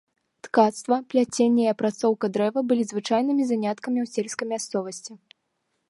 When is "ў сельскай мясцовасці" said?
4.05-5.13